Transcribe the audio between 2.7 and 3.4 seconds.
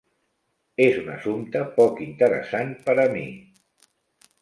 per a mi.